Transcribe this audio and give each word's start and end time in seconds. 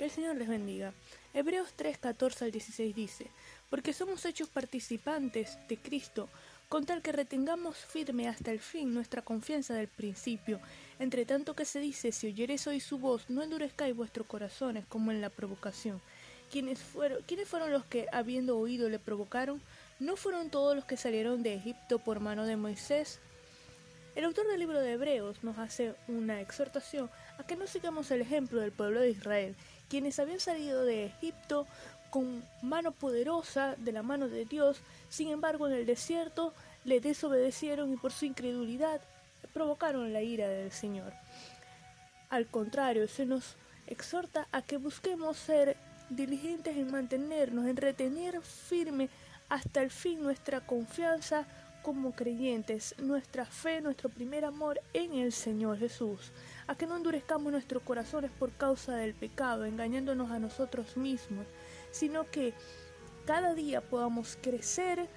Que 0.00 0.06
el 0.06 0.10
Señor 0.10 0.36
les 0.36 0.48
bendiga. 0.48 0.94
Hebreos 1.34 1.74
3, 1.76 1.98
14 1.98 2.46
al 2.46 2.50
16 2.50 2.96
dice, 2.96 3.26
porque 3.68 3.92
somos 3.92 4.24
hechos 4.24 4.48
participantes 4.48 5.58
de 5.68 5.76
Cristo, 5.76 6.30
con 6.70 6.86
tal 6.86 7.02
que 7.02 7.12
retengamos 7.12 7.76
firme 7.76 8.26
hasta 8.26 8.50
el 8.50 8.60
fin 8.60 8.94
nuestra 8.94 9.20
confianza 9.20 9.74
del 9.74 9.88
principio. 9.88 10.58
Entre 10.98 11.26
tanto 11.26 11.54
que 11.54 11.66
se 11.66 11.80
dice, 11.80 12.12
si 12.12 12.28
oyeres 12.28 12.66
hoy 12.66 12.80
su 12.80 12.96
voz, 12.96 13.28
no 13.28 13.42
endurezcáis 13.42 13.94
vuestros 13.94 14.26
corazones 14.26 14.86
como 14.86 15.10
en 15.10 15.20
la 15.20 15.28
provocación. 15.28 16.00
¿Quiénes 16.50 16.78
fueron, 16.78 17.22
¿Quiénes 17.24 17.46
fueron 17.46 17.70
los 17.70 17.84
que, 17.84 18.06
habiendo 18.10 18.56
oído, 18.56 18.88
le 18.88 18.98
provocaron? 18.98 19.60
¿No 19.98 20.16
fueron 20.16 20.48
todos 20.48 20.74
los 20.74 20.86
que 20.86 20.96
salieron 20.96 21.42
de 21.42 21.56
Egipto 21.56 21.98
por 21.98 22.20
mano 22.20 22.46
de 22.46 22.56
Moisés? 22.56 23.20
El 24.16 24.24
autor 24.24 24.48
del 24.48 24.58
libro 24.58 24.80
de 24.80 24.92
Hebreos 24.92 25.44
nos 25.44 25.56
hace 25.58 25.94
una 26.08 26.40
exhortación 26.40 27.08
a 27.38 27.44
que 27.44 27.56
no 27.56 27.68
sigamos 27.68 28.10
el 28.10 28.20
ejemplo 28.20 28.60
del 28.60 28.72
pueblo 28.72 29.00
de 29.00 29.10
Israel, 29.10 29.54
quienes 29.88 30.18
habían 30.18 30.40
salido 30.40 30.84
de 30.84 31.06
Egipto 31.06 31.66
con 32.10 32.44
mano 32.60 32.90
poderosa 32.90 33.76
de 33.78 33.92
la 33.92 34.02
mano 34.02 34.28
de 34.28 34.44
Dios, 34.46 34.82
sin 35.08 35.28
embargo 35.28 35.68
en 35.68 35.74
el 35.74 35.86
desierto 35.86 36.52
le 36.84 37.00
desobedecieron 37.00 37.92
y 37.92 37.96
por 37.96 38.10
su 38.10 38.24
incredulidad 38.24 39.00
provocaron 39.54 40.12
la 40.12 40.22
ira 40.22 40.48
del 40.48 40.72
Señor. 40.72 41.12
Al 42.30 42.46
contrario, 42.46 43.06
se 43.06 43.26
nos 43.26 43.56
exhorta 43.86 44.48
a 44.50 44.62
que 44.62 44.76
busquemos 44.76 45.36
ser 45.36 45.76
diligentes 46.08 46.76
en 46.76 46.90
mantenernos, 46.90 47.66
en 47.66 47.76
retener 47.76 48.40
firme 48.42 49.08
hasta 49.48 49.82
el 49.82 49.90
fin 49.90 50.22
nuestra 50.22 50.60
confianza 50.60 51.46
como 51.82 52.12
creyentes, 52.12 52.94
nuestra 52.98 53.44
fe, 53.44 53.80
nuestro 53.80 54.08
primer 54.08 54.44
amor 54.44 54.80
en 54.92 55.14
el 55.14 55.32
Señor 55.32 55.78
Jesús, 55.78 56.32
a 56.66 56.74
que 56.74 56.86
no 56.86 56.96
endurezcamos 56.96 57.52
nuestros 57.52 57.82
corazones 57.82 58.30
por 58.30 58.52
causa 58.52 58.96
del 58.96 59.14
pecado, 59.14 59.64
engañándonos 59.64 60.30
a 60.30 60.38
nosotros 60.38 60.96
mismos, 60.96 61.46
sino 61.90 62.30
que 62.30 62.54
cada 63.26 63.54
día 63.54 63.80
podamos 63.80 64.38
crecer 64.40 65.08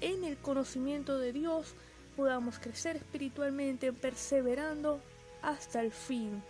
en 0.00 0.24
el 0.24 0.36
conocimiento 0.36 1.18
de 1.18 1.32
Dios, 1.32 1.74
podamos 2.16 2.58
crecer 2.58 2.96
espiritualmente, 2.96 3.92
perseverando 3.92 5.00
hasta 5.42 5.80
el 5.80 5.92
fin. 5.92 6.42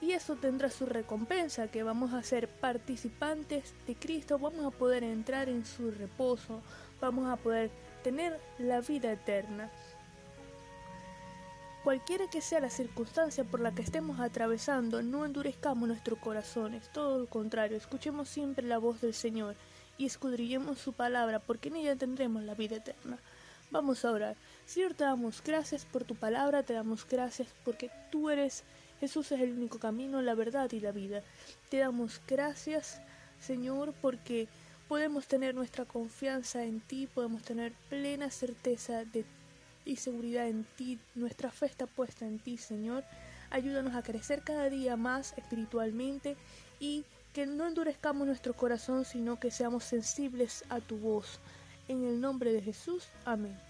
Y 0.00 0.12
eso 0.12 0.36
tendrá 0.36 0.70
su 0.70 0.84
recompensa, 0.84 1.68
que 1.68 1.82
vamos 1.82 2.12
a 2.12 2.22
ser 2.22 2.48
participantes 2.48 3.74
de 3.86 3.94
Cristo, 3.94 4.38
vamos 4.38 4.66
a 4.66 4.76
poder 4.76 5.02
entrar 5.04 5.48
en 5.48 5.64
su 5.64 5.90
reposo, 5.90 6.60
vamos 7.00 7.26
a 7.28 7.36
poder 7.36 7.70
tener 8.06 8.38
la 8.60 8.80
vida 8.82 9.10
eterna. 9.10 9.68
Cualquiera 11.82 12.30
que 12.30 12.40
sea 12.40 12.60
la 12.60 12.70
circunstancia 12.70 13.42
por 13.42 13.58
la 13.58 13.74
que 13.74 13.82
estemos 13.82 14.20
atravesando, 14.20 15.02
no 15.02 15.24
endurezcamos 15.24 15.88
nuestros 15.88 16.20
corazones, 16.20 16.88
todo 16.92 17.18
lo 17.18 17.26
contrario, 17.26 17.76
escuchemos 17.76 18.28
siempre 18.28 18.64
la 18.64 18.78
voz 18.78 19.00
del 19.00 19.12
Señor 19.12 19.56
y 19.98 20.06
escudrillemos 20.06 20.78
su 20.78 20.92
palabra, 20.92 21.40
porque 21.40 21.68
en 21.68 21.74
ella 21.74 21.96
tendremos 21.96 22.44
la 22.44 22.54
vida 22.54 22.76
eterna. 22.76 23.18
Vamos 23.72 24.04
a 24.04 24.12
orar. 24.12 24.36
Señor, 24.66 24.94
te 24.94 25.02
damos 25.02 25.42
gracias 25.42 25.84
por 25.84 26.04
tu 26.04 26.14
palabra, 26.14 26.62
te 26.62 26.74
damos 26.74 27.04
gracias 27.08 27.48
porque 27.64 27.90
tú 28.12 28.30
eres, 28.30 28.62
Jesús 29.00 29.32
es 29.32 29.40
el 29.40 29.50
único 29.50 29.80
camino, 29.80 30.22
la 30.22 30.36
verdad 30.36 30.70
y 30.70 30.78
la 30.78 30.92
vida. 30.92 31.22
Te 31.70 31.78
damos 31.78 32.20
gracias, 32.28 33.00
Señor, 33.40 33.94
porque 34.00 34.46
podemos 34.88 35.26
tener 35.26 35.54
nuestra 35.54 35.84
confianza 35.84 36.64
en 36.64 36.80
ti, 36.80 37.08
podemos 37.12 37.42
tener 37.42 37.72
plena 37.88 38.30
certeza 38.30 39.02
y 39.84 39.96
seguridad 39.96 40.48
en 40.48 40.64
ti. 40.76 40.98
Nuestra 41.14 41.50
fe 41.50 41.66
está 41.66 41.86
puesta 41.86 42.26
en 42.26 42.38
ti, 42.38 42.56
Señor. 42.56 43.04
Ayúdanos 43.50 43.94
a 43.94 44.02
crecer 44.02 44.42
cada 44.42 44.68
día 44.68 44.96
más 44.96 45.34
espiritualmente 45.36 46.36
y 46.80 47.04
que 47.32 47.46
no 47.46 47.66
endurezcamos 47.66 48.26
nuestro 48.26 48.54
corazón, 48.54 49.04
sino 49.04 49.38
que 49.38 49.50
seamos 49.50 49.84
sensibles 49.84 50.64
a 50.68 50.80
tu 50.80 50.96
voz. 50.96 51.38
En 51.88 52.04
el 52.04 52.20
nombre 52.20 52.52
de 52.52 52.62
Jesús, 52.62 53.08
amén. 53.24 53.65